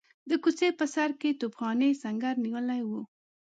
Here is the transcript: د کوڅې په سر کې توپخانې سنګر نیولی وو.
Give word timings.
د 0.29 0.31
کوڅې 0.43 0.69
په 0.79 0.85
سر 0.93 1.09
کې 1.19 1.29
توپخانې 1.41 1.89
سنګر 2.01 2.35
نیولی 2.45 2.81
وو. 2.89 3.01